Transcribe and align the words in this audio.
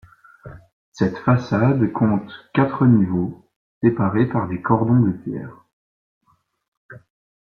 Cette 0.93 1.19
façade 1.19 1.91
compte 1.91 2.33
quatre 2.55 2.87
niveaux, 2.87 3.47
séparés 3.83 4.25
par 4.25 4.47
des 4.47 4.59
cordons 4.59 4.99
de 4.99 5.11
pierre. 5.11 5.59